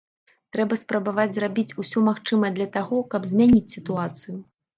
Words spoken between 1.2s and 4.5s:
зрабіць усё магчымае для таго, каб змяніць сітуацыю.